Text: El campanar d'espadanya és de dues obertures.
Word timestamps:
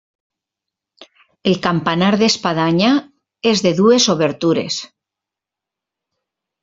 El 1.51 1.57
campanar 1.65 2.09
d'espadanya 2.21 2.89
és 3.53 3.63
de 3.67 3.75
dues 3.81 4.11
obertures. 4.15 4.79